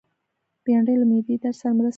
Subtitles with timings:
[0.63, 1.89] بېنډۍ له معدې درد سره مرسته کوي